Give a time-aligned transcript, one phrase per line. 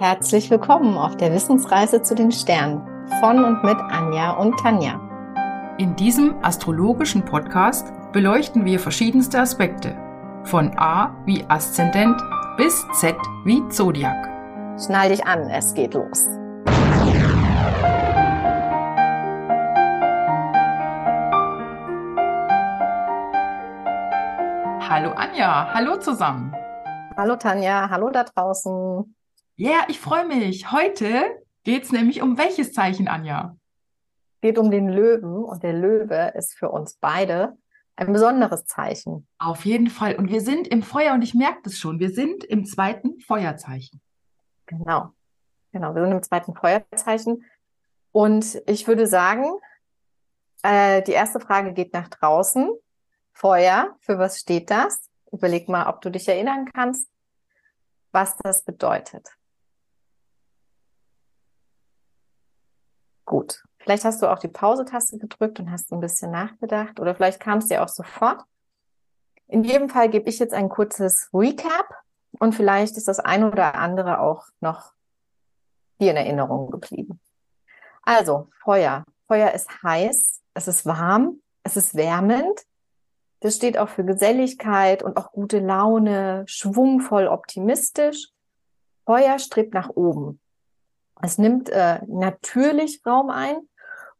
[0.00, 2.86] Herzlich willkommen auf der Wissensreise zu den Sternen
[3.18, 5.00] von und mit Anja und Tanja.
[5.76, 9.96] In diesem astrologischen Podcast beleuchten wir verschiedenste Aspekte,
[10.44, 12.16] von A wie Aszendent
[12.56, 14.28] bis Z wie Zodiac.
[14.80, 16.28] Schnall dich an, es geht los.
[24.88, 26.54] Hallo Anja, hallo zusammen.
[27.16, 29.17] Hallo Tanja, hallo da draußen.
[29.60, 30.70] Ja, yeah, ich freue mich.
[30.70, 33.56] Heute geht es nämlich um welches Zeichen, Anja?
[34.40, 37.58] Geht um den Löwen und der Löwe ist für uns beide
[37.96, 39.26] ein besonderes Zeichen.
[39.40, 40.14] Auf jeden Fall.
[40.14, 41.98] Und wir sind im Feuer und ich merke das schon.
[41.98, 44.00] Wir sind im zweiten Feuerzeichen.
[44.66, 45.10] Genau.
[45.72, 45.92] Genau.
[45.92, 47.44] Wir sind im zweiten Feuerzeichen.
[48.12, 49.44] Und ich würde sagen,
[50.62, 52.70] äh, die erste Frage geht nach draußen.
[53.32, 55.10] Feuer, für was steht das?
[55.32, 57.10] Überleg mal, ob du dich erinnern kannst,
[58.12, 59.28] was das bedeutet.
[63.28, 63.62] Gut.
[63.78, 67.58] Vielleicht hast du auch die Pause-Taste gedrückt und hast ein bisschen nachgedacht oder vielleicht kam
[67.58, 68.42] es dir auch sofort.
[69.46, 71.86] In jedem Fall gebe ich jetzt ein kurzes Recap
[72.38, 74.94] und vielleicht ist das ein oder andere auch noch
[76.00, 77.20] dir in Erinnerung geblieben.
[78.02, 79.04] Also, Feuer.
[79.26, 82.64] Feuer ist heiß, es ist warm, es ist wärmend.
[83.40, 88.30] Das steht auch für Geselligkeit und auch gute Laune, schwungvoll optimistisch.
[89.04, 90.40] Feuer strebt nach oben.
[91.22, 93.56] Es nimmt äh, natürlich Raum ein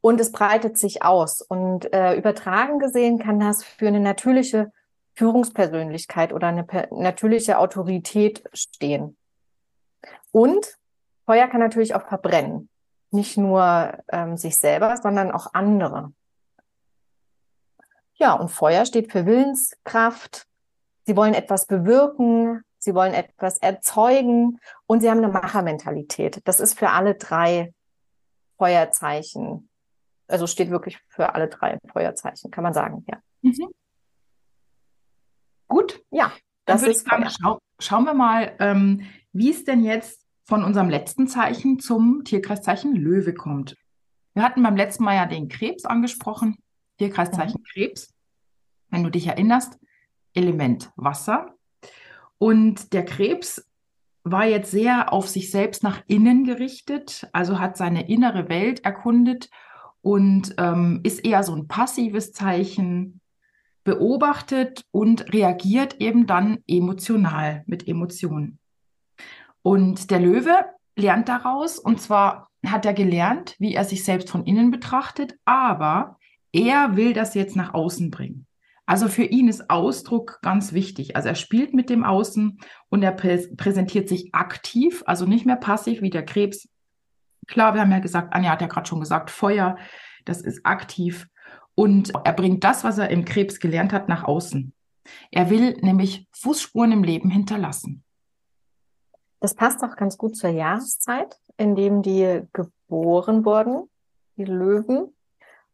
[0.00, 1.42] und es breitet sich aus.
[1.42, 4.72] Und äh, übertragen gesehen kann das für eine natürliche
[5.14, 9.16] Führungspersönlichkeit oder eine natürliche Autorität stehen.
[10.30, 10.78] Und
[11.26, 12.68] Feuer kann natürlich auch verbrennen.
[13.10, 16.12] Nicht nur ähm, sich selber, sondern auch andere.
[18.14, 20.46] Ja, und Feuer steht für Willenskraft.
[21.04, 26.40] Sie wollen etwas bewirken, sie wollen etwas erzeugen und sie haben eine Machermentalität.
[26.44, 27.74] Das ist für alle drei
[28.56, 29.68] Feuerzeichen.
[30.26, 33.18] Also steht wirklich für alle drei Feuerzeichen, kann man sagen, ja.
[33.42, 33.68] Mhm.
[35.66, 36.02] Gut.
[36.10, 36.32] Ja,
[36.64, 39.02] das ist sagen, schau, schauen wir mal, ähm,
[39.32, 43.76] wie es denn jetzt von unserem letzten Zeichen zum Tierkreiszeichen Löwe kommt.
[44.32, 46.56] Wir hatten beim letzten Mal ja den Krebs angesprochen,
[46.96, 47.64] Tierkreiszeichen mhm.
[47.64, 48.14] Krebs.
[48.88, 49.78] Wenn du dich erinnerst,
[50.32, 51.57] Element Wasser,
[52.38, 53.68] und der Krebs
[54.24, 59.50] war jetzt sehr auf sich selbst nach innen gerichtet, also hat seine innere Welt erkundet
[60.02, 63.20] und ähm, ist eher so ein passives Zeichen,
[63.84, 68.58] beobachtet und reagiert eben dann emotional mit Emotionen.
[69.62, 70.52] Und der Löwe
[70.94, 76.18] lernt daraus, und zwar hat er gelernt, wie er sich selbst von innen betrachtet, aber
[76.52, 78.47] er will das jetzt nach außen bringen.
[78.88, 81.14] Also für ihn ist Ausdruck ganz wichtig.
[81.14, 85.56] Also er spielt mit dem Außen und er prä präsentiert sich aktiv, also nicht mehr
[85.56, 86.70] passiv wie der Krebs.
[87.46, 89.76] Klar, wir haben ja gesagt, Anja hat ja gerade schon gesagt, Feuer,
[90.24, 91.28] das ist aktiv.
[91.74, 94.72] Und er bringt das, was er im Krebs gelernt hat, nach außen.
[95.30, 98.02] Er will nämlich Fußspuren im Leben hinterlassen.
[99.40, 103.90] Das passt auch ganz gut zur Jahreszeit, in dem die geboren wurden,
[104.38, 105.14] die Löwen.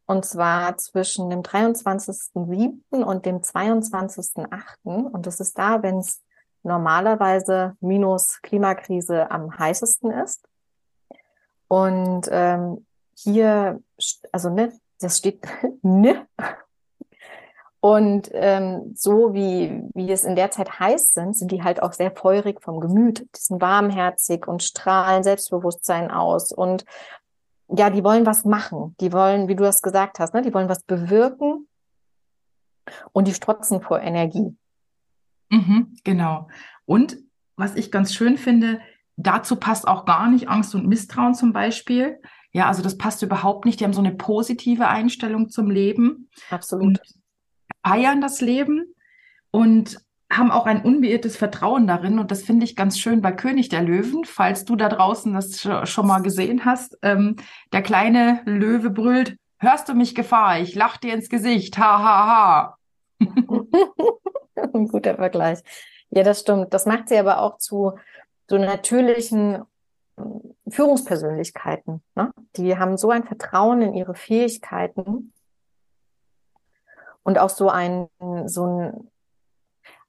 [0.07, 3.03] Und zwar zwischen dem 23.07.
[3.03, 5.09] und dem 22.08.
[5.09, 6.21] Und das ist da, wenn es
[6.63, 10.47] normalerweise minus Klimakrise am heißesten ist.
[11.67, 13.81] Und ähm, hier,
[14.31, 15.41] also ne, das steht
[15.81, 16.27] ne.
[17.79, 21.93] Und ähm, so wie, wie es in der Zeit heiß sind, sind die halt auch
[21.93, 23.19] sehr feurig vom Gemüt.
[23.19, 26.83] Die sind warmherzig und strahlen Selbstbewusstsein aus und
[27.69, 28.95] ja, die wollen was machen.
[28.99, 31.67] Die wollen, wie du das gesagt hast, ne, die wollen was bewirken
[33.11, 34.55] und die strotzen vor Energie.
[35.49, 36.47] Mhm, genau.
[36.85, 37.17] Und
[37.55, 38.81] was ich ganz schön finde,
[39.15, 42.19] dazu passt auch gar nicht Angst und Misstrauen zum Beispiel.
[42.51, 43.79] Ja, also das passt überhaupt nicht.
[43.79, 46.29] Die haben so eine positive Einstellung zum Leben.
[46.49, 46.99] Absolut.
[47.85, 48.95] feiern das Leben
[49.51, 49.97] und
[50.31, 53.83] haben auch ein unbeirrtes Vertrauen darin und das finde ich ganz schön bei König der
[53.83, 56.97] Löwen, falls du da draußen das schon mal gesehen hast.
[57.03, 57.35] Ähm,
[57.73, 60.59] der kleine Löwe brüllt, hörst du mich Gefahr?
[60.59, 62.77] Ich lach dir ins Gesicht, ha, ha, ha.
[64.73, 65.59] Ein guter Vergleich.
[66.09, 66.73] Ja, das stimmt.
[66.73, 67.93] Das macht sie aber auch zu
[68.47, 69.63] so natürlichen
[70.17, 72.01] ähm, Führungspersönlichkeiten.
[72.15, 72.33] Ne?
[72.55, 75.33] Die haben so ein Vertrauen in ihre Fähigkeiten
[77.23, 78.07] und auch so ein,
[78.45, 79.11] so ein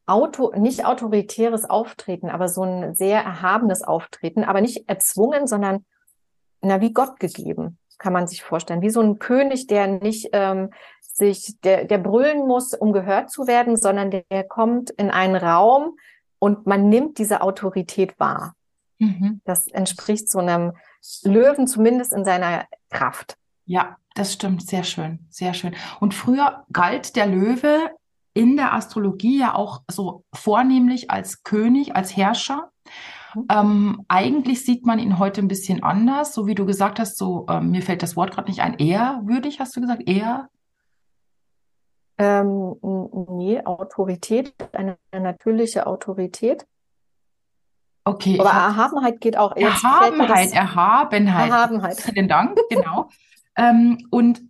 [0.06, 5.85] Auto, nicht autoritäres Auftreten, aber so ein sehr erhabenes Auftreten, aber nicht erzwungen, sondern
[6.62, 10.70] na wie Gott gegeben, kann man sich vorstellen, wie so ein König, der nicht ähm,
[11.00, 15.37] sich, der, der brüllen muss, um gehört zu werden, sondern der, der kommt in einen
[15.37, 15.97] Raum
[16.38, 18.55] und man nimmt diese Autorität wahr.
[18.99, 19.41] Mhm.
[19.44, 20.73] Das entspricht so einem
[21.23, 23.37] Löwen zumindest in seiner Kraft.
[23.64, 24.67] Ja, das stimmt.
[24.67, 25.75] Sehr schön, sehr schön.
[26.00, 27.91] Und früher galt der Löwe
[28.37, 32.71] in der Astrologie ja auch so vornehmlich als König, als Herrscher.
[33.35, 33.47] Mhm.
[33.50, 37.47] Ähm, eigentlich sieht man ihn heute ein bisschen anders, so wie du gesagt hast, so
[37.49, 40.49] ähm, mir fällt das Wort gerade nicht ein, ehrwürdig, hast du gesagt, eher?
[42.19, 42.77] Ähm,
[43.31, 46.67] nee, Autorität, eine natürliche Autorität.
[48.05, 48.38] Okay.
[48.38, 49.56] Aber Erhabenheit geht auch.
[49.56, 51.50] Jetzt Erhabenheit, Erhabenheit.
[51.50, 52.00] Erhabenheit.
[52.00, 53.09] Vielen Dank, genau.
[53.56, 54.43] ähm, und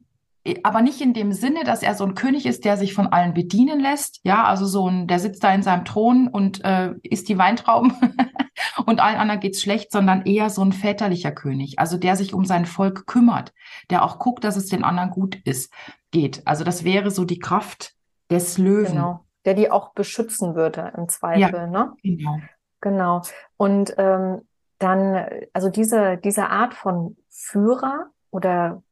[0.63, 3.35] aber nicht in dem Sinne, dass er so ein König ist, der sich von allen
[3.35, 4.21] bedienen lässt.
[4.23, 7.93] Ja, also so ein, der sitzt da in seinem Thron und äh, isst die Weintrauben
[8.87, 12.45] und allen anderen geht's schlecht, sondern eher so ein väterlicher König, also der sich um
[12.45, 13.53] sein Volk kümmert,
[13.91, 15.73] der auch guckt, dass es den anderen gut ist,
[16.11, 16.43] geht.
[16.47, 17.95] Also das wäre so die Kraft
[18.31, 18.93] des Löwen.
[18.93, 19.25] Genau.
[19.45, 21.93] Der die auch beschützen würde im Zweifel, ja, ne?
[22.03, 22.39] Genau.
[22.81, 23.23] Genau.
[23.57, 24.43] Und ähm,
[24.79, 28.83] dann, also diese, diese Art von Führer oder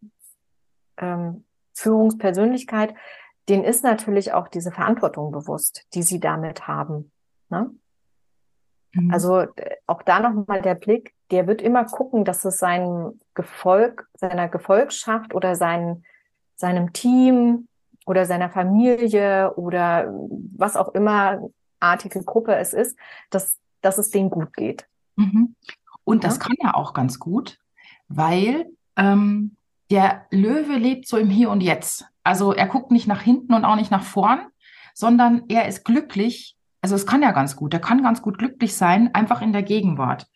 [0.99, 1.45] ähm,
[1.75, 2.95] Führungspersönlichkeit,
[3.49, 7.11] denen ist natürlich auch diese Verantwortung bewusst, die sie damit haben.
[7.51, 7.71] Ne?
[8.93, 9.11] Mhm.
[9.13, 9.47] Also
[9.87, 15.35] auch da nochmal der Blick, der wird immer gucken, dass es seinem Gefolg, seiner Gefolgschaft
[15.35, 16.05] oder sein,
[16.55, 17.69] seinem Team
[18.07, 20.13] oder seiner Familie oder
[20.57, 21.41] was auch immer
[21.81, 22.97] artige Gruppe es ist,
[23.31, 24.87] dass, dass es denen gut geht.
[25.17, 25.55] Mhm.
[26.05, 26.45] Und das ja?
[26.45, 27.59] kann er auch ganz gut,
[28.09, 29.57] weil ähm,
[29.91, 32.07] der Löwe lebt so im Hier und Jetzt.
[32.23, 34.47] Also er guckt nicht nach hinten und auch nicht nach vorn,
[34.95, 36.57] sondern er ist glücklich.
[36.81, 37.75] Also es kann ja ganz gut.
[37.75, 40.27] Er kann ganz gut glücklich sein, einfach in der Gegenwart.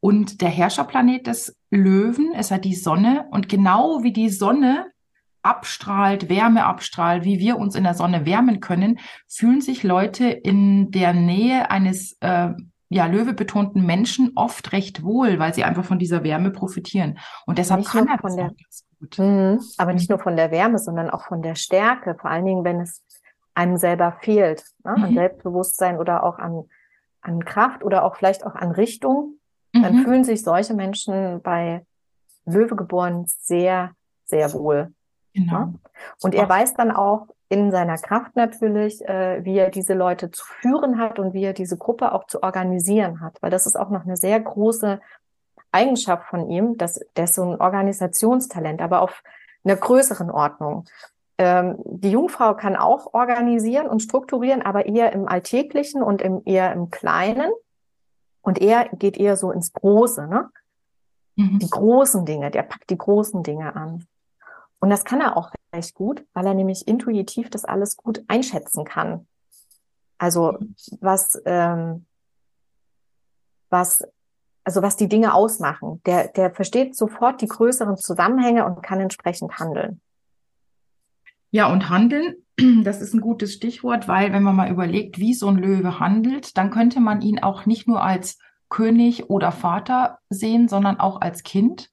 [0.00, 3.26] Und der Herrscherplanet des Löwen ist ja die Sonne.
[3.30, 4.86] Und genau wie die Sonne
[5.42, 8.98] abstrahlt, Wärme abstrahlt, wie wir uns in der Sonne wärmen können,
[9.28, 12.50] fühlen sich Leute in der Nähe eines äh,
[12.90, 17.18] ja, Löwe betonten Menschen oft recht wohl, weil sie einfach von dieser Wärme profitieren.
[17.46, 18.50] Und deshalb kann er der,
[18.98, 19.18] gut.
[19.18, 22.64] Mhm, aber nicht nur von der Wärme, sondern auch von der Stärke, vor allen Dingen,
[22.64, 23.04] wenn es
[23.54, 24.92] einem selber fehlt, ne?
[24.92, 25.14] an mhm.
[25.14, 26.64] Selbstbewusstsein oder auch an,
[27.20, 29.34] an Kraft oder auch vielleicht auch an Richtung,
[29.72, 30.04] dann mhm.
[30.04, 31.84] fühlen sich solche Menschen bei
[32.46, 33.92] Löwe geboren sehr,
[34.24, 34.92] sehr wohl.
[35.34, 35.58] Genau.
[35.58, 35.74] Ne?
[36.22, 40.44] Und er weiß dann auch, in seiner Kraft natürlich, äh, wie er diese Leute zu
[40.44, 43.38] führen hat und wie er diese Gruppe auch zu organisieren hat.
[43.40, 45.00] Weil das ist auch noch eine sehr große
[45.72, 49.22] Eigenschaft von ihm, dass der ist so ein Organisationstalent, aber auf
[49.64, 50.84] einer größeren Ordnung.
[51.38, 56.72] Ähm, die Jungfrau kann auch organisieren und strukturieren, aber eher im Alltäglichen und im, eher
[56.72, 57.52] im Kleinen.
[58.40, 60.50] Und er geht eher so ins Große, ne?
[61.36, 61.58] Mhm.
[61.60, 64.06] Die großen Dinge, der packt die großen Dinge an.
[64.80, 68.84] Und das kann er auch recht gut, weil er nämlich intuitiv das alles gut einschätzen
[68.84, 69.26] kann.
[70.18, 70.58] Also
[71.00, 72.06] was, ähm,
[73.70, 74.02] was,
[74.68, 76.02] also was die Dinge ausmachen.
[76.04, 80.02] Der, der versteht sofort die größeren Zusammenhänge und kann entsprechend handeln.
[81.50, 82.34] Ja, und handeln,
[82.84, 86.58] das ist ein gutes Stichwort, weil wenn man mal überlegt, wie so ein Löwe handelt,
[86.58, 88.38] dann könnte man ihn auch nicht nur als
[88.68, 91.88] König oder Vater sehen, sondern auch als Kind.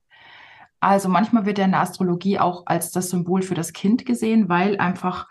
[0.82, 4.50] Also manchmal wird er in der Astrologie auch als das Symbol für das Kind gesehen,
[4.50, 5.30] weil einfach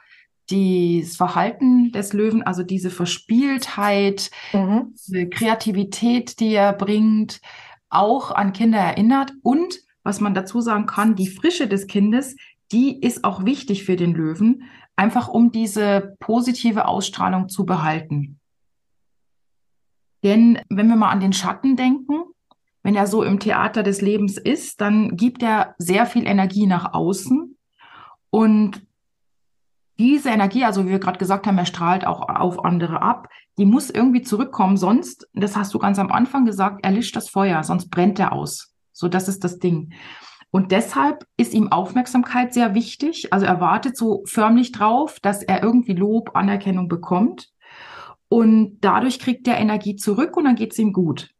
[0.50, 4.94] das Verhalten des Löwen, also diese Verspieltheit, mhm.
[4.94, 7.40] diese Kreativität, die er bringt,
[7.88, 9.32] auch an Kinder erinnert.
[9.42, 12.36] Und was man dazu sagen kann, die Frische des Kindes,
[12.72, 14.64] die ist auch wichtig für den Löwen,
[14.96, 18.38] einfach um diese positive Ausstrahlung zu behalten.
[20.22, 22.22] Denn wenn wir mal an den Schatten denken,
[22.82, 26.92] wenn er so im Theater des Lebens ist, dann gibt er sehr viel Energie nach
[26.92, 27.56] außen.
[28.30, 28.86] Und
[29.98, 33.64] diese Energie, also wie wir gerade gesagt haben, er strahlt auch auf andere ab, die
[33.64, 34.76] muss irgendwie zurückkommen.
[34.76, 38.74] Sonst, das hast du ganz am Anfang gesagt, erlischt das Feuer, sonst brennt er aus.
[38.92, 39.92] So, das ist das Ding.
[40.50, 43.32] Und deshalb ist ihm Aufmerksamkeit sehr wichtig.
[43.32, 47.50] Also er wartet so förmlich drauf, dass er irgendwie Lob, Anerkennung bekommt.
[48.28, 51.30] Und dadurch kriegt er Energie zurück und dann geht es ihm gut.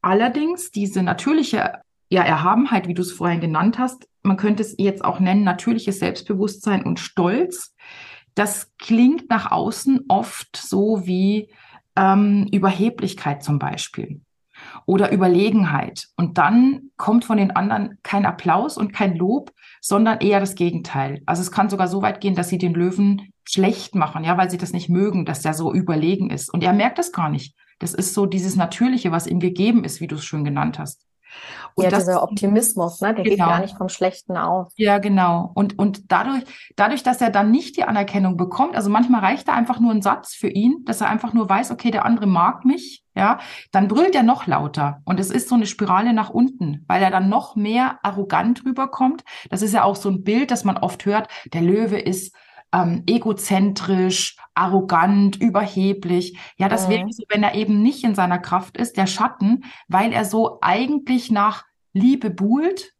[0.00, 5.02] Allerdings diese natürliche ja, Erhabenheit, wie du es vorhin genannt hast, man könnte es jetzt
[5.02, 7.74] auch nennen, natürliches Selbstbewusstsein und Stolz,
[8.34, 11.50] das klingt nach außen oft so wie
[11.96, 14.20] ähm, Überheblichkeit zum Beispiel
[14.84, 16.08] oder Überlegenheit.
[16.14, 19.50] Und dann kommt von den anderen kein Applaus und kein Lob,
[19.80, 21.22] sondern eher das Gegenteil.
[21.24, 24.50] Also es kann sogar so weit gehen, dass sie den Löwen schlecht machen, ja, weil
[24.50, 26.52] sie das nicht mögen, dass der so überlegen ist.
[26.52, 27.56] Und er merkt das gar nicht.
[27.78, 31.06] Das ist so dieses Natürliche, was ihm gegeben ist, wie du es schon genannt hast.
[31.74, 33.36] Und ja, das, dieser Optimismus, ne, der genau.
[33.36, 34.72] geht gar nicht vom Schlechten aus.
[34.76, 35.50] Ja, genau.
[35.54, 36.44] Und, und dadurch,
[36.76, 40.02] dadurch, dass er dann nicht die Anerkennung bekommt, also manchmal reicht da einfach nur ein
[40.02, 43.38] Satz für ihn, dass er einfach nur weiß, okay, der andere mag mich, ja,
[43.72, 45.00] dann brüllt er noch lauter.
[45.04, 49.22] Und es ist so eine Spirale nach unten, weil er dann noch mehr arrogant rüberkommt.
[49.50, 51.28] Das ist ja auch so ein Bild, das man oft hört.
[51.52, 52.34] Der Löwe ist
[52.72, 56.38] ähm, egozentrisch, arrogant, überheblich.
[56.56, 56.92] Ja, das mhm.
[56.92, 60.58] wäre so, wenn er eben nicht in seiner Kraft ist, der Schatten, weil er so
[60.60, 62.94] eigentlich nach Liebe buhlt,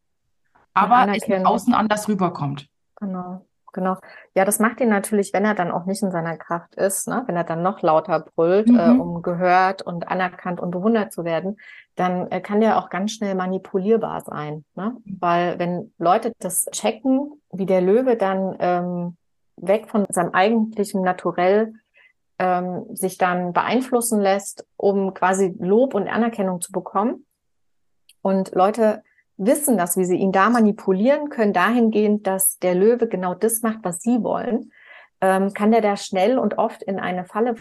[0.74, 2.68] aber es von außen anders rüberkommt.
[2.96, 3.46] Genau.
[3.74, 3.96] Genau.
[4.34, 7.22] Ja, das macht ihn natürlich, wenn er dann auch nicht in seiner Kraft ist, ne?
[7.26, 8.78] wenn er dann noch lauter brüllt, äh, mhm.
[8.78, 11.56] äh, um gehört und anerkannt und bewundert zu werden,
[11.94, 14.64] dann äh, kann der auch ganz schnell manipulierbar sein.
[14.74, 14.96] Ne?
[15.06, 19.16] Weil wenn Leute das checken, wie der Löwe dann ähm,
[19.62, 21.74] weg von seinem eigentlichen Naturell
[22.38, 27.24] ähm, sich dann beeinflussen lässt, um quasi Lob und Anerkennung zu bekommen.
[28.20, 29.02] Und Leute
[29.36, 33.78] wissen das, wie sie ihn da manipulieren können, dahingehend, dass der Löwe genau das macht,
[33.82, 34.72] was sie wollen,
[35.20, 37.54] ähm, kann der da schnell und oft in eine Falle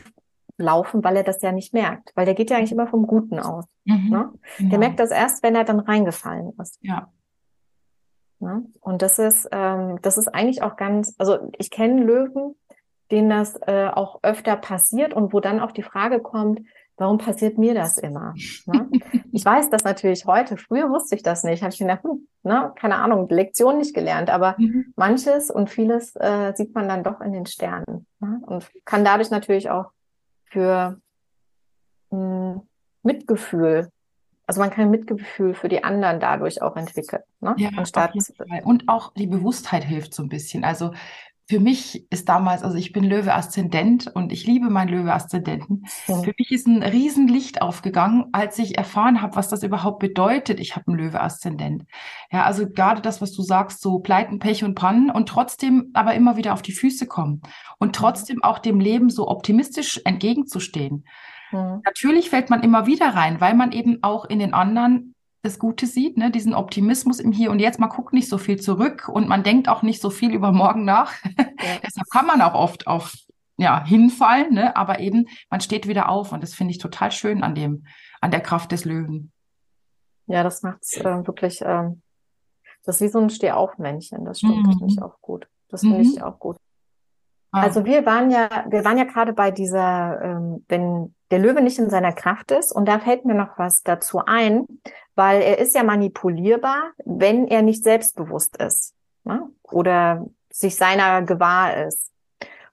[0.58, 2.12] laufen, weil er das ja nicht merkt.
[2.16, 3.66] Weil der geht ja eigentlich immer vom Guten aus.
[3.86, 4.34] Mhm, ne?
[4.58, 4.70] genau.
[4.70, 6.80] Der merkt das erst, wenn er dann reingefallen ist.
[6.82, 7.12] Ja.
[8.42, 8.66] Ne?
[8.80, 12.56] Und das ist, ähm, das ist eigentlich auch ganz, also ich kenne Löwen,
[13.12, 16.62] denen das äh, auch öfter passiert und wo dann auch die Frage kommt,
[16.98, 18.34] warum passiert mir das immer?
[18.66, 18.90] Ne?
[19.32, 22.74] ich weiß das natürlich heute, früher wusste ich das nicht, habe ich gedacht, hm, ne,
[22.76, 24.94] keine Ahnung, Lektion nicht gelernt, aber mhm.
[24.96, 28.42] manches und vieles äh, sieht man dann doch in den Sternen ne?
[28.46, 29.92] und kann dadurch natürlich auch
[30.46, 31.00] für
[32.10, 32.18] mh,
[32.54, 32.62] hm,
[33.04, 33.90] Mitgefühl
[34.52, 37.22] also man kann Mitgefühl für die anderen dadurch auch entwickeln.
[37.40, 37.56] Ne?
[37.58, 38.14] Ja, Anstatt
[38.66, 40.66] und auch die Bewusstheit hilft so ein bisschen.
[40.66, 40.92] Also
[41.48, 45.86] für mich ist damals, also ich bin Löwe Aszendent und ich liebe meinen Löwe Aszendenten.
[46.06, 46.24] Mhm.
[46.26, 50.60] Für mich ist ein Riesenlicht aufgegangen, als ich erfahren habe, was das überhaupt bedeutet.
[50.60, 51.86] Ich habe einen Löwe Aszendent.
[52.30, 56.14] Ja, also gerade das, was du sagst, so Pleiten, Pech und Pannen und trotzdem aber
[56.14, 57.42] immer wieder auf die Füße kommen
[57.80, 57.94] und mhm.
[57.94, 61.06] trotzdem auch dem Leben so optimistisch entgegenzustehen.
[61.52, 61.82] Mhm.
[61.84, 65.88] Natürlich fällt man immer wieder rein, weil man eben auch in den anderen das Gute
[65.88, 66.30] sieht, ne?
[66.30, 67.80] diesen Optimismus im Hier und Jetzt.
[67.80, 70.86] Man guckt nicht so viel zurück und man denkt auch nicht so viel über morgen
[70.86, 71.14] nach.
[71.26, 71.34] Ja.
[71.84, 73.14] Deshalb kann man auch oft auf
[73.58, 74.76] ja, hinfallen, ne?
[74.76, 77.86] aber eben man steht wieder auf und das finde ich total schön an dem,
[78.20, 79.32] an der Kraft des Löwen.
[80.28, 81.90] Ja, das macht es äh, wirklich, äh,
[82.84, 84.26] das ist wie so ein Stehaufmännchen.
[84.26, 84.78] Das stimmt, mhm.
[84.78, 85.48] finde ich auch gut.
[85.70, 86.02] Das finde mhm.
[86.02, 86.58] ich auch gut.
[87.52, 87.62] Ah.
[87.62, 91.80] Also wir waren ja, wir waren ja gerade bei dieser, ähm, wenn der Löwe nicht
[91.80, 92.72] in seiner Kraft ist.
[92.72, 94.66] Und da fällt mir noch was dazu ein,
[95.16, 98.94] weil er ist ja manipulierbar, wenn er nicht selbstbewusst ist
[99.24, 99.50] ne?
[99.64, 102.12] oder sich seiner gewahr ist.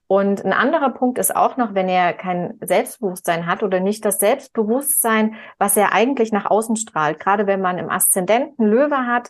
[0.07, 4.17] Und ein anderer Punkt ist auch noch, wenn er kein Selbstbewusstsein hat oder nicht das
[4.19, 7.19] Selbstbewusstsein, was er eigentlich nach außen strahlt.
[7.19, 9.29] Gerade wenn man im Aszendenten Löwe hat,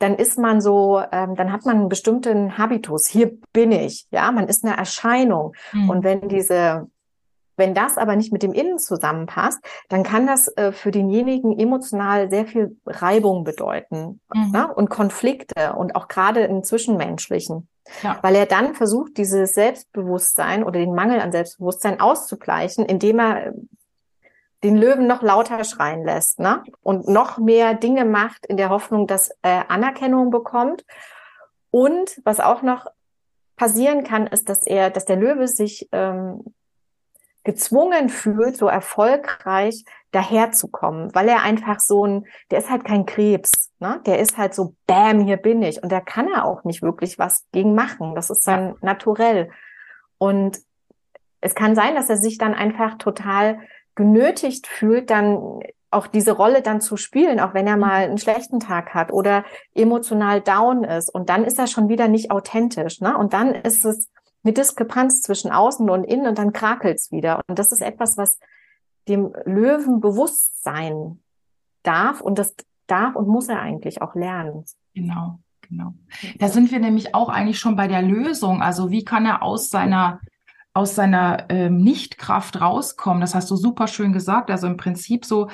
[0.00, 3.06] dann ist man so, ähm, dann hat man einen bestimmten Habitus.
[3.06, 5.54] Hier bin ich, ja, man ist eine Erscheinung.
[5.72, 5.90] Mhm.
[5.90, 6.88] Und wenn diese
[7.60, 12.30] wenn das aber nicht mit dem Innen zusammenpasst, dann kann das äh, für denjenigen emotional
[12.30, 14.50] sehr viel Reibung bedeuten mhm.
[14.50, 14.72] ne?
[14.74, 17.68] und Konflikte und auch gerade im Zwischenmenschlichen.
[18.02, 18.18] Ja.
[18.22, 23.52] Weil er dann versucht, dieses Selbstbewusstsein oder den Mangel an Selbstbewusstsein auszugleichen, indem er
[24.62, 26.62] den Löwen noch lauter schreien lässt ne?
[26.82, 30.84] und noch mehr Dinge macht in der Hoffnung, dass er Anerkennung bekommt.
[31.70, 32.86] Und was auch noch
[33.56, 36.44] passieren kann, ist, dass er, dass der Löwe sich ähm,
[37.44, 43.70] gezwungen fühlt, so erfolgreich daherzukommen, weil er einfach so ein, der ist halt kein Krebs,
[43.78, 44.00] ne?
[44.04, 45.82] Der ist halt so, bam, hier bin ich.
[45.82, 48.14] Und da kann er auch nicht wirklich was gegen machen.
[48.14, 49.50] Das ist sein Naturell.
[50.18, 50.58] Und
[51.40, 53.60] es kann sein, dass er sich dann einfach total
[53.94, 57.80] genötigt fühlt, dann auch diese Rolle dann zu spielen, auch wenn er mhm.
[57.80, 59.44] mal einen schlechten Tag hat oder
[59.74, 61.12] emotional down ist.
[61.12, 63.00] Und dann ist er schon wieder nicht authentisch.
[63.00, 63.16] Ne?
[63.16, 64.08] Und dann ist es
[64.42, 67.40] eine Diskrepanz zwischen außen und innen und dann krakelt's wieder.
[67.46, 68.38] Und das ist etwas, was
[69.08, 71.20] dem Löwen bewusst sein
[71.82, 72.54] darf und das
[72.86, 74.64] darf und muss er eigentlich auch lernen.
[74.94, 75.94] Genau, genau.
[76.38, 78.62] Da sind wir nämlich auch eigentlich schon bei der Lösung.
[78.62, 80.20] Also wie kann er aus seiner
[80.72, 83.20] aus seiner ähm, Nichtkraft rauskommen?
[83.20, 84.50] Das hast du super schön gesagt.
[84.50, 85.48] Also im Prinzip so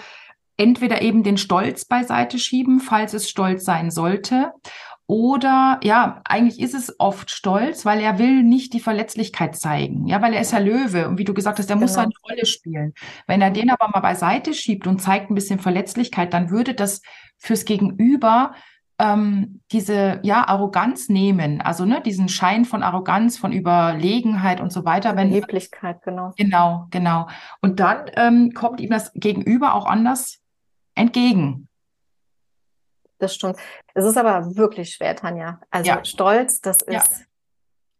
[0.56, 4.52] entweder eben den Stolz beiseite schieben, falls es Stolz sein sollte,
[5.08, 10.08] oder ja, eigentlich ist es oft Stolz, weil er will nicht die Verletzlichkeit zeigen.
[10.08, 11.06] Ja, weil er ist ja Löwe.
[11.08, 12.02] Und wie du gesagt hast, er muss genau.
[12.02, 12.92] seine Rolle spielen.
[13.28, 17.02] Wenn er den aber mal beiseite schiebt und zeigt ein bisschen Verletzlichkeit, dann würde das
[17.38, 18.52] fürs Gegenüber
[18.98, 24.84] ähm, diese ja Arroganz nehmen, also ne diesen Schein von Arroganz, von Überlegenheit und so
[24.84, 25.16] weiter.
[25.16, 26.32] Wenn Erheblichkeit, genau.
[26.36, 27.28] Genau, genau.
[27.60, 30.40] Und dann ähm, kommt ihm das Gegenüber auch anders
[30.94, 31.68] entgegen.
[33.18, 33.56] das stimmt.
[33.94, 35.60] Es ist aber wirklich schwer, Tanja.
[35.70, 36.04] Also Ja.
[36.04, 37.00] Stolz, das Ja.
[37.00, 37.24] ist,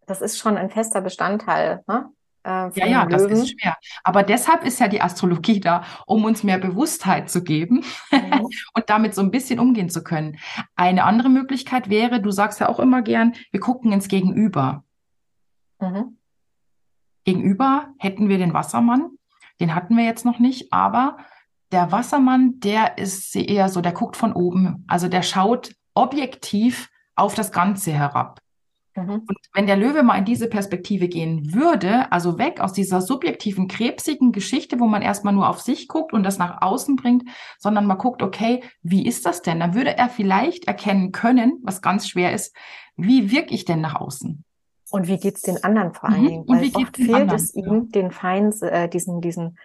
[0.07, 2.11] das ist schon ein fester Bestandteil, ne?
[2.47, 3.77] Äh, Ja, ja, das ist schwer.
[4.05, 8.49] Aber deshalb ist ja die Astrologie da, um uns mehr Bewusstheit zu geben Mhm.
[8.75, 10.39] und damit so ein bisschen umgehen zu können.
[10.75, 14.85] Eine andere Möglichkeit wäre, du sagst ja auch immer gern, wir gucken ins Gegenüber.
[15.81, 16.19] Mhm.
[17.25, 19.11] Gegenüber hätten wir den Wassermann,
[19.61, 21.19] den hatten wir jetzt noch nicht, aber
[21.73, 27.35] der Wassermann, der ist eher so, der guckt von oben, also der schaut objektiv auf
[27.35, 28.41] das Ganze herab.
[28.97, 29.25] Mhm.
[29.29, 33.69] Und wenn der Löwe mal in diese Perspektive gehen würde, also weg aus dieser subjektiven,
[33.69, 37.25] krebsigen Geschichte, wo man erstmal nur auf sich guckt und das nach außen bringt,
[37.59, 39.61] sondern mal guckt, okay, wie ist das denn?
[39.61, 42.57] Dann würde er vielleicht erkennen können, was ganz schwer ist,
[42.97, 44.43] wie wirke ich denn nach außen?
[44.91, 46.29] Und wie geht's den anderen vor allen Mhm.
[46.29, 46.45] Dingen?
[46.45, 47.35] Und Weil oft fehlt anderen?
[47.37, 49.59] es ihm, den Fein, äh, diesen, diesen,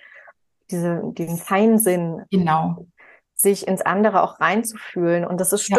[0.70, 2.88] diese, diesen Feinsinn, Genau.
[3.36, 5.26] sich ins andere auch reinzufühlen.
[5.26, 5.78] Und das ist Ja.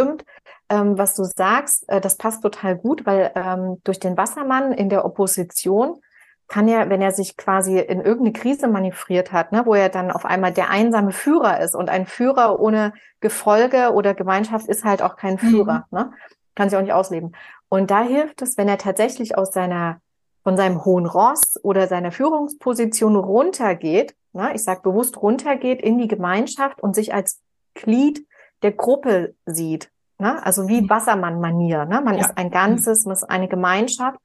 [0.73, 4.89] Ähm, was du sagst, äh, das passt total gut, weil ähm, durch den Wassermann in
[4.89, 6.01] der Opposition
[6.49, 10.11] kann er, wenn er sich quasi in irgendeine Krise manövriert hat, ne, wo er dann
[10.11, 15.03] auf einmal der einsame Führer ist und ein Führer ohne Gefolge oder Gemeinschaft ist halt
[15.03, 16.13] auch kein Führer, ne?
[16.55, 17.35] Kann sich auch nicht ausleben.
[17.71, 20.01] Und da hilft es, wenn er tatsächlich aus seiner
[20.43, 26.09] von seinem hohen Ross oder seiner Führungsposition runtergeht, ne, ich sage bewusst runtergeht in die
[26.09, 27.41] Gemeinschaft und sich als
[27.75, 28.27] Glied
[28.63, 29.92] der Gruppe sieht.
[30.23, 30.41] Ne?
[30.47, 30.89] Also wie.
[30.89, 31.85] Wassermann-Manier.
[31.85, 32.01] Ne?
[32.01, 32.27] Man Ja.
[32.27, 34.21] ist ein Ganzes, man ist eine Gemeinschaft.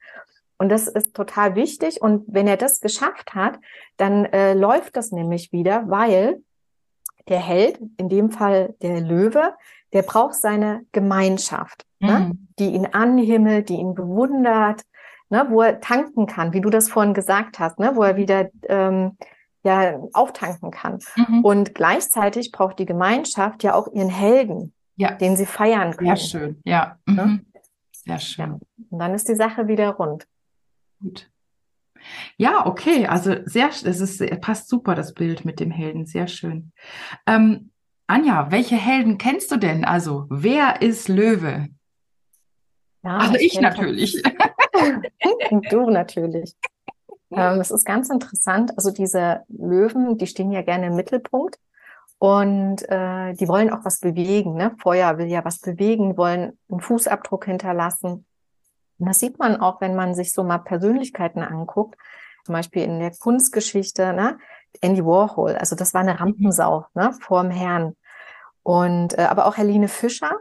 [0.56, 2.00] Und das ist total wichtig.
[2.00, 3.58] Und wenn er das geschafft hat,
[3.96, 6.40] dann äh, läuft das nämlich wieder, weil
[7.28, 9.54] der Held, in dem Fall der Löwe,
[9.92, 12.18] der braucht seine Gemeinschaft, ne?
[12.20, 12.48] Mhm.
[12.58, 14.82] die ihn anhimmelt, die ihn bewundert,
[15.30, 15.46] ne?
[15.50, 17.92] wo er tanken kann, wie du das vorhin gesagt hast, ne?
[17.94, 19.16] wo er wieder ähm,
[19.64, 21.00] ja auftanken kann.
[21.16, 21.44] Mhm.
[21.44, 26.16] Und gleichzeitig braucht die Gemeinschaft ja auch ihren Helden, Ja, den sie feiern sehr können.
[26.16, 26.60] schön.
[26.64, 27.24] Ja, Ne?
[27.24, 27.46] mhm.
[27.92, 28.60] sehr schön.
[28.90, 30.26] Und dann ist die Sache wieder rund.
[31.00, 31.30] Gut.
[32.36, 36.72] Ja, okay, also sehr, das ist, passt super, das Bild mit dem Helden, sehr schön.
[37.26, 37.70] Ähm,
[38.06, 39.84] Anja, welche Helden kennst du denn?
[39.84, 41.68] Also, wer ist Löwe?
[43.04, 44.22] Ja, Also ich kenn natürlich.
[45.50, 46.54] Und du natürlich.
[47.30, 48.72] Ähm, es ist ganz interessant.
[48.76, 51.58] Also diese Löwen, die stehen ja gerne im Mittelpunkt
[52.18, 54.54] und äh, die wollen auch was bewegen.
[54.54, 54.74] Ne?
[54.78, 58.26] Feuer will ja was bewegen, wollen einen Fußabdruck hinterlassen.
[58.98, 61.96] Und das sieht man auch, wenn man sich so mal Persönlichkeiten anguckt.
[62.44, 64.38] Zum Beispiel in der Kunstgeschichte, ne?
[64.80, 65.54] Andy Warhol.
[65.56, 67.12] Also das war eine Rampensau, ne?
[67.20, 67.94] Vorm Herrn.
[68.62, 70.40] Und äh, aber auch Helene Fischer,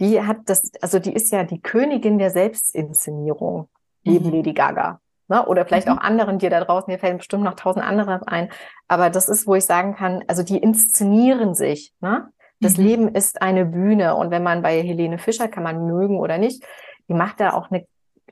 [0.00, 3.68] die hat das, also die ist ja die Königin der Selbstinszenierung
[4.04, 4.32] neben Mhm.
[4.32, 5.00] Lady Gaga.
[5.28, 5.44] Ne?
[5.46, 5.94] Oder vielleicht Mhm.
[5.94, 8.50] auch anderen dir da draußen, mir fällen bestimmt noch tausend andere ein.
[8.88, 11.92] Aber das ist, wo ich sagen kann, also die inszenieren sich.
[12.00, 12.28] Ne?
[12.60, 12.84] Das Mhm.
[12.84, 14.14] Leben ist eine Bühne.
[14.14, 16.64] Und wenn man bei Helene Fischer, kann man mögen oder nicht,
[17.08, 17.84] die macht da auch eine,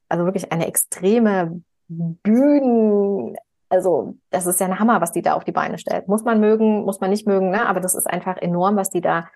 [0.09, 3.37] also wirklich eine extreme Bühnen,
[3.69, 6.09] also das ist ja ein Hammer, was die da auf die Beine stellt.
[6.09, 7.67] Muss man mögen, muss man nicht mögen, ne?
[7.67, 9.29] aber das ist einfach enorm, was die da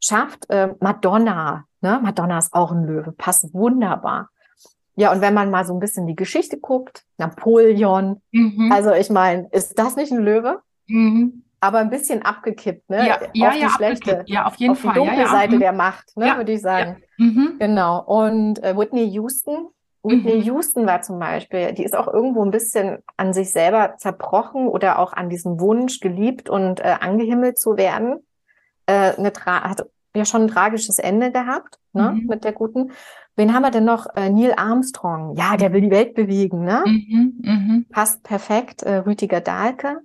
[0.00, 0.48] schafft.
[0.50, 2.00] Äh, Madonna, ne?
[2.02, 4.28] Madonna ist auch ein Löwe, passt wunderbar.
[4.96, 8.72] Ja, und wenn man mal so ein bisschen die Geschichte guckt, Napoleon, Mhm.
[8.72, 10.60] also ich meine, ist das nicht ein Löwe?
[10.86, 11.42] Mhm.
[11.60, 13.06] Aber ein bisschen abgekippt, ne?
[13.06, 14.28] Ja, auf ja, die ja, schlechte, abgekippt.
[14.30, 14.94] Ja, auf jeden auf die Fall.
[14.94, 15.28] dunkle ja.
[15.28, 15.60] Seite mhm.
[15.60, 17.02] der Macht, ne, würde ich sagen.
[17.18, 17.56] Mhm.
[17.58, 18.02] Genau.
[18.04, 19.68] Und äh, Whitney Houston,
[20.02, 20.42] Whitney Mhm.
[20.42, 24.98] Houston war zum Beispiel, die ist auch irgendwo ein bisschen an sich selber zerbrochen oder
[24.98, 28.24] auch an diesem Wunsch, geliebt und äh, angehimmelt zu werden.
[28.86, 32.26] Äh, eine hat ja schon ein tragisches Ende gehabt, ne, Mhm.
[32.28, 32.92] mit der guten.
[33.36, 34.06] Wen haben wir denn noch?
[34.16, 35.36] Äh, Neil Armstrong.
[35.36, 36.82] Ja, der will die Welt bewegen, ne?
[36.86, 37.34] Mhm.
[37.42, 37.86] Mhm.
[37.90, 38.82] Passt perfekt.
[38.82, 40.00] Äh, Rüdiger Dahlke,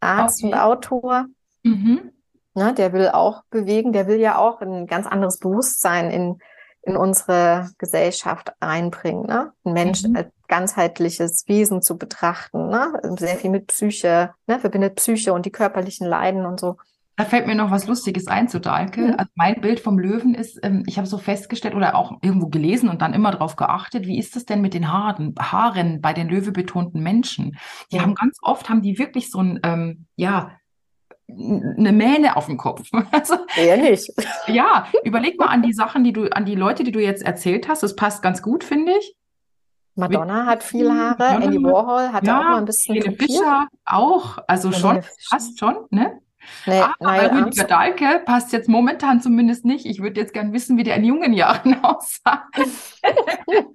[0.00, 0.52] Arzt Okay.
[0.52, 1.26] und Autor.
[1.64, 2.12] Mhm.
[2.54, 6.38] Ne, der will auch bewegen, der will ja auch ein ganz anderes Bewusstsein in,
[6.82, 9.26] in unsere Gesellschaft einbringen.
[9.26, 9.52] Ne?
[9.64, 10.16] Ein Mensch Mhm.
[10.16, 12.92] als ganzheitliches Wesen zu betrachten, ne?
[13.18, 14.58] sehr viel mit Psyche, ne?
[14.58, 16.76] verbindet Psyche und die körperlichen Leiden und so.
[17.16, 19.00] Da fällt mir noch was Lustiges ein zu Dahlke.
[19.08, 19.14] Mhm.
[19.18, 22.88] Also mein Bild vom Löwen ist, ähm, ich habe so festgestellt oder auch irgendwo gelesen
[22.88, 26.28] und dann immer darauf geachtet, wie ist das denn mit den Haaren, Haaren bei den
[26.28, 27.58] löwebetonten Menschen?
[27.92, 28.02] Die Mhm.
[28.02, 30.52] haben ganz oft, haben die wirklich so ein, ähm, ja,
[31.28, 32.88] eine Mähne auf dem Kopf.
[33.12, 34.10] Also, Eher nicht.
[34.48, 37.68] ja, überleg mal an die Sachen, die du, an die Leute, die du jetzt erzählt
[37.68, 37.82] hast.
[37.82, 39.14] Das passt ganz gut, finde ich.
[39.94, 43.16] Madonna hat viel Haare, Madonna- Andy Warhol auch Ja, mal ein bisschen Helene.
[43.16, 44.38] Fischer auch.
[44.48, 45.12] Also schon, Fischer.
[45.30, 46.18] passt schon, ne?
[46.66, 47.64] Nee, Aber bei Neil Rüdiger.
[47.64, 49.86] Dahlke passt jetzt momentan zumindest nicht.
[49.86, 52.48] Ich würde jetzt gern wissen, wie der in jungen Jahren aussah.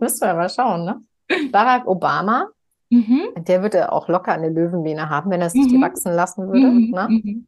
[0.00, 1.02] Müssen wir mal schauen, ne?
[1.50, 2.48] Barack Obama,
[2.92, 3.28] Mhm.
[3.36, 5.82] der würde auch locker eine Löwenmähne haben, wenn er sich die Mhm.
[5.82, 6.66] wachsen lassen würde.
[6.66, 6.90] Mhm.
[6.90, 7.06] Ne?
[7.08, 7.46] Mhm.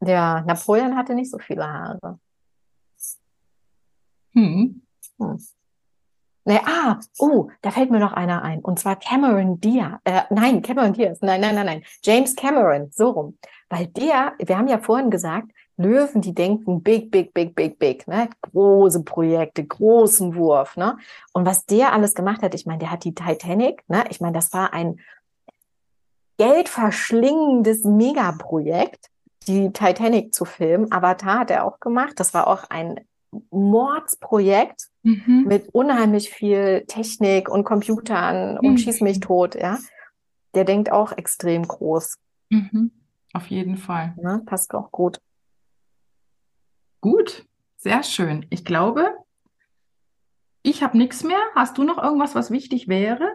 [0.00, 2.18] Der Napoleon hatte nicht so viele Haare.
[4.32, 4.80] Hm.
[5.18, 5.38] Hm.
[6.46, 8.60] Nee, ah, oh, da fällt mir noch einer ein.
[8.60, 9.98] Und zwar Cameron Diaz.
[10.04, 11.18] Äh, nein, Cameron Diaz.
[11.22, 11.84] Nein, nein, nein, nein.
[12.02, 13.38] James Cameron, so rum.
[13.70, 18.06] Weil der, wir haben ja vorhin gesagt, Löwen, die denken big, big, big, big, big,
[18.06, 18.28] ne?
[18.42, 20.98] Große Projekte, großen Wurf, ne?
[21.32, 24.04] Und was der alles gemacht hat, ich meine, der hat die Titanic, ne?
[24.10, 25.00] Ich meine, das war ein
[26.36, 29.08] geldverschlingendes Megaprojekt,
[29.46, 30.92] die Titanic zu filmen.
[30.92, 32.14] Avatar hat er auch gemacht.
[32.16, 33.00] Das war auch ein
[33.50, 35.44] Mordsprojekt mhm.
[35.46, 38.78] mit unheimlich viel Technik und Computern und mhm.
[38.78, 39.78] schieß mich tot, ja.
[40.54, 42.18] Der denkt auch extrem groß.
[42.50, 42.92] Mhm.
[43.32, 44.14] Auf jeden Fall.
[44.22, 45.20] Ja, passt auch gut.
[47.00, 47.44] Gut,
[47.76, 48.46] sehr schön.
[48.50, 49.12] Ich glaube,
[50.62, 51.40] ich habe nichts mehr.
[51.54, 53.28] Hast du noch irgendwas, was wichtig wäre?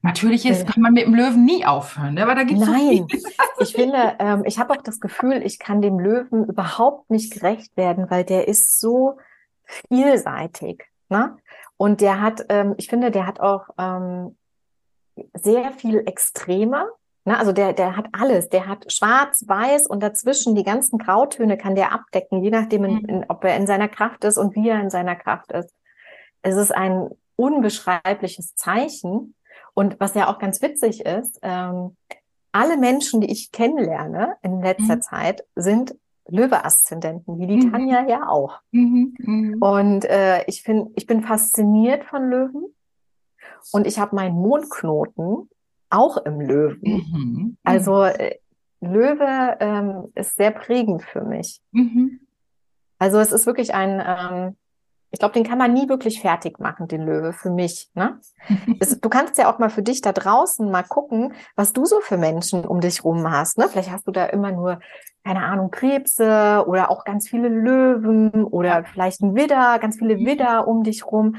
[0.00, 2.22] Natürlich ist, kann man mit dem Löwen nie aufhören, ne?
[2.22, 5.82] aber da gibt's Nein, so ich finde, ähm, ich habe auch das Gefühl, ich kann
[5.82, 9.18] dem Löwen überhaupt nicht gerecht werden, weil der ist so
[9.64, 10.84] vielseitig.
[11.08, 11.36] Ne?
[11.76, 14.36] Und der hat, ähm, ich finde, der hat auch ähm,
[15.34, 16.88] sehr viel Extreme.
[17.24, 17.38] Ne?
[17.38, 18.48] Also der, der hat alles.
[18.48, 22.94] Der hat schwarz, weiß und dazwischen die ganzen Grautöne kann der abdecken, je nachdem, in,
[22.94, 23.04] mhm.
[23.08, 25.74] in, ob er in seiner Kraft ist und wie er in seiner Kraft ist.
[26.42, 29.34] Es ist ein unbeschreibliches Zeichen.
[29.74, 31.96] Und was ja auch ganz witzig ist, ähm,
[32.52, 35.02] alle Menschen, die ich kennenlerne in letzter mhm.
[35.02, 35.96] Zeit, sind
[36.28, 37.72] Löwe-Aszendenten, wie die mhm.
[37.72, 38.60] Tanja ja auch.
[38.70, 39.14] Mhm.
[39.18, 39.56] Mhm.
[39.60, 42.74] Und äh, ich finde, ich bin fasziniert von Löwen.
[43.72, 45.48] Und ich habe meinen Mondknoten
[45.88, 46.80] auch im Löwen.
[46.82, 47.56] Mhm.
[47.64, 48.36] Also äh,
[48.80, 51.60] Löwe ähm, ist sehr prägend für mich.
[51.70, 52.20] Mhm.
[52.98, 54.56] Also es ist wirklich ein, ähm,
[55.12, 57.90] ich glaube, den kann man nie wirklich fertig machen, den Löwe, für mich.
[57.94, 58.18] Ne?
[59.00, 62.16] du kannst ja auch mal für dich da draußen mal gucken, was du so für
[62.16, 63.58] Menschen um dich rum hast.
[63.58, 63.68] Ne?
[63.68, 64.80] Vielleicht hast du da immer nur,
[65.22, 70.26] keine Ahnung, Krebse oder auch ganz viele Löwen oder vielleicht ein Widder, ganz viele mhm.
[70.26, 71.36] Widder um dich rum.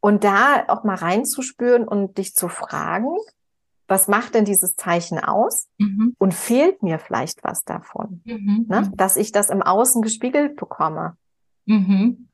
[0.00, 3.16] Und da auch mal reinzuspüren und dich zu fragen,
[3.88, 5.66] was macht denn dieses Zeichen aus?
[5.78, 6.14] Mhm.
[6.18, 8.20] Und fehlt mir vielleicht was davon?
[8.26, 8.66] Mhm.
[8.68, 8.92] Ne?
[8.94, 11.16] Dass ich das im Außen gespiegelt bekomme.
[11.64, 12.27] Mhm.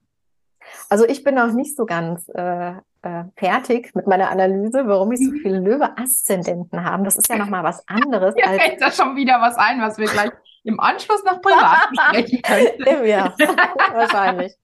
[0.88, 5.20] Also ich bin noch nicht so ganz äh, äh, fertig mit meiner Analyse, warum ich
[5.20, 5.38] so mhm.
[5.42, 7.04] viele Löwe-Aszendenten habe.
[7.04, 8.34] Das ist ja nochmal was anderes.
[8.36, 10.30] Mir fällt da schon wieder was ein, was wir gleich
[10.64, 13.06] im Anschluss noch privat besprechen können.
[13.06, 13.34] ja,
[13.92, 14.54] wahrscheinlich.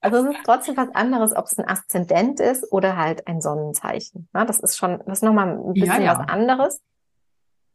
[0.00, 4.28] Also es ist trotzdem was anderes, ob es ein Aszendent ist oder halt ein Sonnenzeichen.
[4.34, 6.18] Ja, das ist schon, das ist nochmal ein bisschen ja, ja.
[6.18, 6.80] was anderes.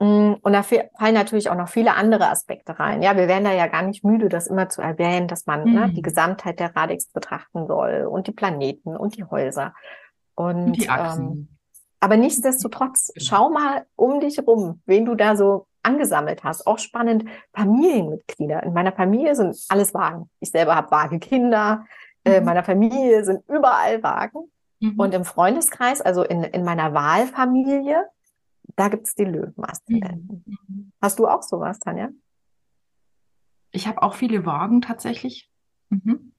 [0.01, 3.03] Mm, und da fallen natürlich auch noch viele andere Aspekte rein.
[3.03, 5.73] Ja, wir werden da ja gar nicht müde, das immer zu erwähnen, dass man mhm.
[5.73, 9.75] ne, die Gesamtheit der Radix betrachten soll und die Planeten und die Häuser.
[10.33, 11.23] Und, und die Achsen.
[11.23, 11.57] Ähm,
[11.99, 13.25] aber nichtsdestotrotz, genau.
[13.27, 16.65] schau mal um dich rum, wen du da so angesammelt hast.
[16.65, 18.63] Auch spannend, Familienmitglieder.
[18.63, 20.31] In meiner Familie sind alles Wagen.
[20.39, 21.85] Ich selber habe vage Kinder.
[22.23, 22.37] Äh, mhm.
[22.37, 24.51] In meiner Familie sind überall Wagen.
[24.79, 24.99] Mhm.
[24.99, 28.07] Und im Freundeskreis, also in, in meiner Wahlfamilie,
[28.81, 30.43] da gibt es die Löwenaszendenten.
[30.43, 30.91] Mhm.
[30.99, 32.09] Hast du auch sowas, Tanja?
[33.69, 35.51] Ich habe auch viele Wagen tatsächlich.
[35.89, 36.33] Mhm.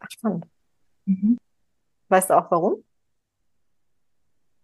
[0.00, 0.44] Ach, spannend.
[1.06, 1.38] Mhm.
[2.08, 2.84] Weißt du auch warum?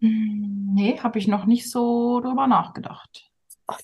[0.00, 3.32] Hm, nee, habe ich noch nicht so drüber nachgedacht.
[3.68, 3.74] Oh,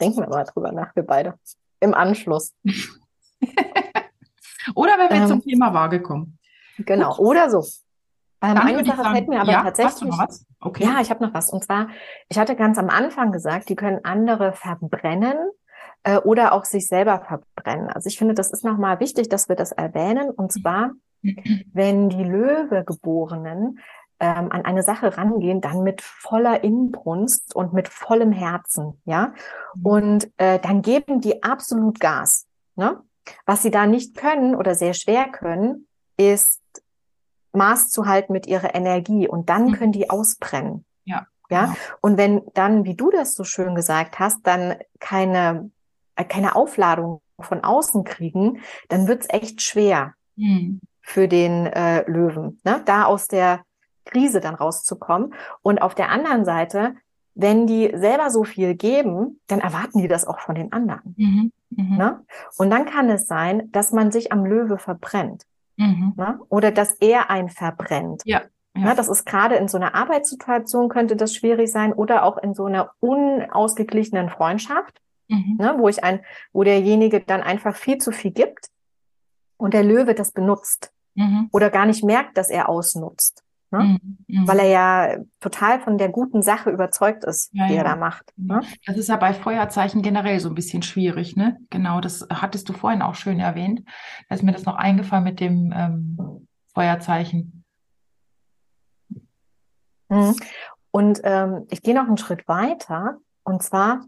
[0.00, 1.38] denken wir mal drüber nach, wir beide.
[1.80, 2.54] Im Anschluss.
[4.74, 6.38] Oder wenn wir ähm, zum Thema Waage kommen.
[6.78, 7.26] Genau, Gut.
[7.26, 7.62] oder so.
[8.40, 9.92] Ähm, eine Sache sagen, fällt mir aber ja, tatsächlich.
[9.92, 10.46] Hast du noch was?
[10.60, 10.84] Okay.
[10.84, 11.50] Ja, ich habe noch was.
[11.50, 11.88] Und zwar,
[12.28, 15.36] ich hatte ganz am Anfang gesagt, die können andere verbrennen
[16.04, 17.88] äh, oder auch sich selber verbrennen.
[17.88, 20.30] Also ich finde, das ist nochmal wichtig, dass wir das erwähnen.
[20.30, 20.92] Und zwar,
[21.72, 23.80] wenn die Löwe-Geborenen
[24.20, 29.32] ähm, an eine Sache rangehen, dann mit voller Inbrunst und mit vollem Herzen, ja.
[29.74, 29.86] Mhm.
[29.86, 32.46] Und äh, dann geben die absolut Gas.
[32.74, 33.00] Ne?
[33.46, 36.60] Was sie da nicht können oder sehr schwer können, ist
[37.58, 39.72] Maß zu halten mit ihrer Energie und dann mhm.
[39.72, 40.86] können die ausbrennen.
[41.04, 41.26] Ja.
[41.50, 41.66] Ja.
[41.66, 41.76] Genau.
[42.00, 45.70] Und wenn dann, wie du das so schön gesagt hast, dann keine,
[46.16, 50.80] äh, keine Aufladung von außen kriegen, dann wird's echt schwer mhm.
[51.00, 52.82] für den äh, Löwen, ne?
[52.84, 53.62] da aus der
[54.04, 55.34] Krise dann rauszukommen.
[55.62, 56.94] Und auf der anderen Seite,
[57.34, 61.14] wenn die selber so viel geben, dann erwarten die das auch von den anderen.
[61.16, 61.52] Mhm.
[61.70, 61.96] Mhm.
[61.96, 62.24] Ne?
[62.56, 65.44] Und dann kann es sein, dass man sich am Löwe verbrennt.
[65.78, 66.12] Mhm.
[66.16, 66.40] Ne?
[66.48, 68.22] Oder dass er einen verbrennt.
[68.24, 68.42] Ja.
[68.76, 68.90] Ja.
[68.90, 68.94] Ne?
[68.94, 72.66] Das ist gerade in so einer Arbeitssituation könnte das schwierig sein oder auch in so
[72.66, 75.56] einer unausgeglichenen Freundschaft, mhm.
[75.58, 75.74] ne?
[75.78, 76.20] wo ich ein,
[76.52, 78.68] wo derjenige dann einfach viel zu viel gibt
[79.56, 81.48] und der Löwe das benutzt mhm.
[81.52, 83.44] oder gar nicht merkt, dass er ausnutzt.
[83.70, 83.78] Ne?
[83.78, 84.48] Mhm, mhm.
[84.48, 87.80] Weil er ja total von der guten Sache überzeugt ist, ja, die ja.
[87.80, 88.32] er da macht.
[88.36, 88.60] Ne?
[88.86, 91.58] Das ist ja bei Feuerzeichen generell so ein bisschen schwierig, ne?
[91.70, 93.82] Genau, das hattest du vorhin auch schön erwähnt.
[94.28, 97.64] Da ist mir das noch eingefallen mit dem ähm, Feuerzeichen.
[100.08, 100.36] Mhm.
[100.90, 103.18] Und ähm, ich gehe noch einen Schritt weiter.
[103.44, 104.00] Und zwar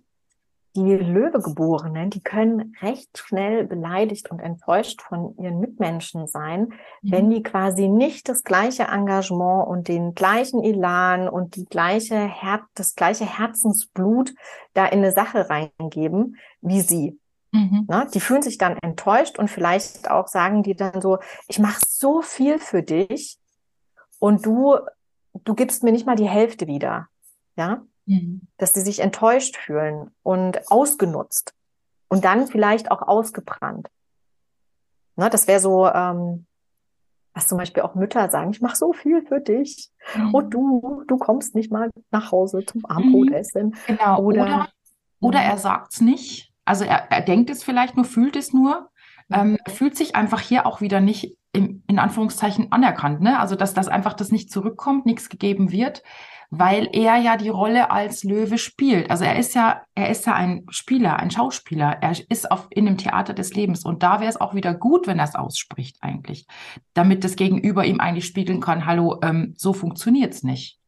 [0.76, 7.12] die Löwegeborenen, die können recht schnell beleidigt und enttäuscht von ihren Mitmenschen sein, mhm.
[7.12, 12.60] wenn die quasi nicht das gleiche Engagement und den gleichen Elan und die gleiche Her
[12.74, 14.32] das gleiche Herzensblut
[14.74, 17.18] da in eine Sache reingeben wie sie.
[17.52, 17.86] Mhm.
[17.88, 21.80] Na, die fühlen sich dann enttäuscht und vielleicht auch sagen die dann so, ich mache
[21.86, 23.38] so viel für dich
[24.20, 24.76] und du,
[25.32, 27.08] du gibst mir nicht mal die Hälfte wieder.
[27.56, 28.42] Ja, Mhm.
[28.56, 31.54] Dass sie sich enttäuscht fühlen und ausgenutzt
[32.08, 33.88] und dann vielleicht auch ausgebrannt.
[35.16, 36.46] Ne, das wäre so, ähm,
[37.34, 40.34] was zum Beispiel auch Mütter sagen, ich mache so viel für dich mhm.
[40.34, 43.68] und du, du kommst nicht mal nach Hause zum Abendbrotessen.
[43.68, 43.74] Mhm.
[43.86, 44.20] Genau.
[44.22, 44.68] Oder, oder,
[45.20, 46.52] oder er sagt's nicht.
[46.64, 48.90] Also er, er denkt es vielleicht nur, fühlt es nur,
[49.32, 53.20] ähm, fühlt sich einfach hier auch wieder nicht in, in Anführungszeichen anerkannt.
[53.20, 53.38] Ne?
[53.38, 56.02] Also dass das einfach das nicht zurückkommt, nichts gegeben wird
[56.50, 59.08] weil er ja die Rolle als Löwe spielt.
[59.08, 61.98] Also er ist ja, er ist ja ein Spieler, ein Schauspieler.
[62.00, 63.84] Er ist auf, in dem Theater des Lebens.
[63.84, 66.46] Und da wäre es auch wieder gut, wenn er es ausspricht eigentlich,
[66.92, 70.80] damit das Gegenüber ihm eigentlich spiegeln kann, hallo, ähm, so funktioniert's nicht.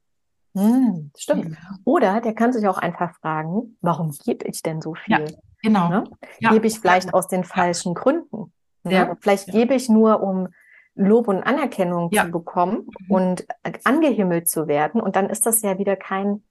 [0.55, 1.57] Hm, stimmt.
[1.85, 5.20] Oder der kann sich auch einfach fragen, warum gebe ich denn so viel?
[5.20, 5.25] Ja,
[5.62, 5.88] genau.
[5.88, 6.05] Ne?
[6.40, 6.51] Ja.
[6.51, 8.53] Gebe ich vielleicht aus den falschen Gründen?
[8.83, 9.16] Ne?
[9.20, 10.48] Vielleicht gebe ich nur, um
[10.94, 12.24] Lob und Anerkennung ja.
[12.24, 13.11] zu bekommen mhm.
[13.11, 13.46] und
[13.85, 15.00] angehimmelt zu werden.
[15.00, 16.42] Und dann ist das ja wieder kein,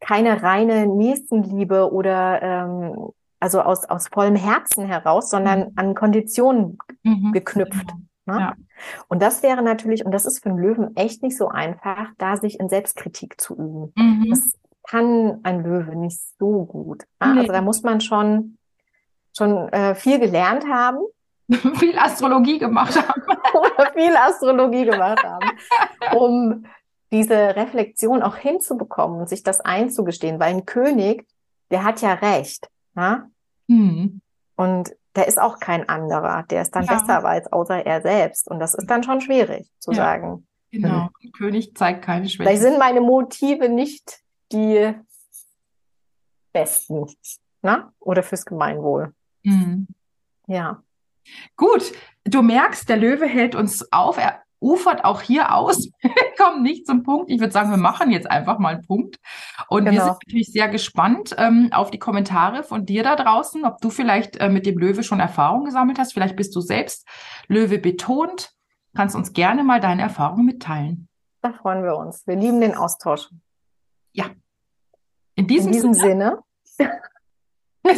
[0.00, 3.10] keine reine Nächstenliebe oder ähm,
[3.40, 5.72] also aus, aus vollem Herzen heraus, sondern mhm.
[5.76, 7.32] an Konditionen mhm.
[7.32, 7.92] geknüpft.
[8.26, 8.40] Ne?
[8.40, 8.54] Ja.
[9.08, 12.36] Und das wäre natürlich, und das ist für einen Löwen echt nicht so einfach, da
[12.36, 13.92] sich in Selbstkritik zu üben.
[13.96, 14.26] Mhm.
[14.30, 14.52] Das
[14.88, 17.04] kann ein Löwe nicht so gut.
[17.20, 17.34] Ne?
[17.34, 17.40] Nee.
[17.40, 18.58] Also da muss man schon,
[19.36, 21.00] schon äh, viel gelernt haben
[21.78, 23.22] viel Astrologie gemacht haben.
[23.54, 25.50] Oder viel Astrologie gemacht haben,
[26.16, 26.66] um
[27.10, 31.26] diese Reflexion auch hinzubekommen und sich das einzugestehen, weil ein König,
[31.70, 32.68] der hat ja Recht.
[32.94, 33.28] Ja?
[33.66, 34.20] Mhm.
[34.56, 36.94] Und der ist auch kein anderer, der ist dann ja.
[36.94, 38.48] besser als außer er selbst.
[38.48, 39.96] Und das ist dann schon schwierig zu ja.
[39.96, 40.46] sagen.
[40.70, 41.10] Genau, mhm.
[41.22, 42.48] ein König zeigt keine Schwäche.
[42.48, 44.20] Vielleicht sind meine Motive nicht
[44.52, 44.94] die
[46.52, 47.06] besten,
[47.62, 47.92] na?
[48.00, 49.14] Oder fürs Gemeinwohl.
[49.42, 49.86] Mhm.
[50.46, 50.82] Ja.
[51.56, 51.92] Gut,
[52.24, 54.18] du merkst, der Löwe hält uns auf.
[54.18, 55.88] Er ufert auch hier aus.
[56.02, 57.30] Wir kommen nicht zum Punkt.
[57.30, 59.16] Ich würde sagen, wir machen jetzt einfach mal einen Punkt.
[59.68, 59.92] Und genau.
[59.92, 63.90] wir sind natürlich sehr gespannt ähm, auf die Kommentare von dir da draußen, ob du
[63.90, 66.12] vielleicht äh, mit dem Löwe schon Erfahrung gesammelt hast.
[66.12, 67.08] Vielleicht bist du selbst
[67.48, 68.52] Löwe betont.
[68.94, 71.08] Kannst uns gerne mal deine Erfahrungen mitteilen.
[71.42, 72.26] Da freuen wir uns.
[72.26, 73.28] Wir lieben den Austausch.
[74.12, 74.26] Ja.
[75.34, 76.38] In diesem, In diesem Sinne.
[76.64, 77.00] Sinne.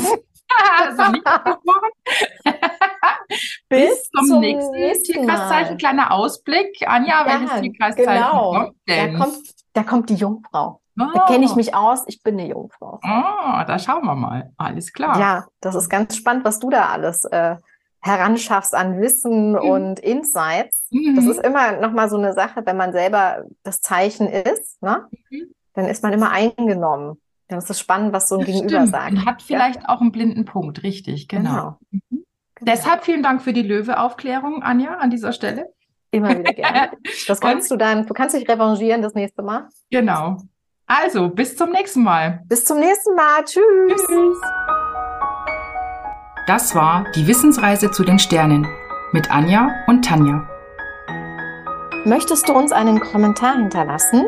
[0.79, 1.25] also nicht
[3.69, 5.77] Bis zum, zum nächsten, nächsten Tierkreiszeichen.
[5.79, 6.87] Kleiner Ausblick.
[6.87, 8.53] Anja, ja, welches Tierkreiszeichen genau.
[8.53, 9.13] kommt denn?
[9.13, 9.39] Da kommt,
[9.73, 10.81] da kommt die Jungfrau.
[10.99, 11.05] Oh.
[11.15, 12.05] Da kenne ich mich aus.
[12.07, 13.01] Ich bin eine Jungfrau.
[13.03, 14.53] Oh, da schauen wir mal.
[14.57, 15.19] Alles klar.
[15.19, 17.57] Ja, das ist ganz spannend, was du da alles äh,
[18.01, 19.59] heranschaffst an Wissen mhm.
[19.59, 20.89] und Insights.
[20.91, 21.17] Mhm.
[21.17, 25.07] Das ist immer noch mal so eine Sache, wenn man selber das Zeichen ist, ne?
[25.31, 25.55] Mhm.
[25.75, 27.21] Dann ist man immer eingenommen.
[27.49, 28.91] Dann ist es spannend, was so ein das Gegenüber stimmt.
[28.91, 29.13] sagt.
[29.13, 29.89] Und hat vielleicht ja.
[29.89, 31.79] auch einen blinden Punkt, richtig, genau.
[31.91, 32.20] genau.
[32.61, 32.73] Genau.
[32.73, 35.67] Deshalb vielen Dank für die Löwe-Aufklärung, Anja, an dieser Stelle.
[36.11, 36.91] Immer wieder gerne.
[37.27, 39.69] Das kannst du dann, du kannst dich revanchieren das nächste Mal.
[39.91, 40.37] Genau.
[40.87, 42.41] Also, bis zum nächsten Mal.
[42.49, 43.45] Bis zum nächsten Mal.
[43.45, 44.07] Tschüss.
[44.07, 44.39] Tschüss.
[46.47, 48.67] Das war die Wissensreise zu den Sternen
[49.13, 50.49] mit Anja und Tanja.
[52.05, 54.27] Möchtest du uns einen Kommentar hinterlassen?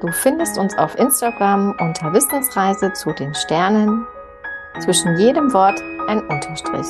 [0.00, 4.06] Du findest uns auf Instagram unter Wissensreise zu den Sternen.
[4.80, 6.86] Zwischen jedem Wort ein Unterstrich.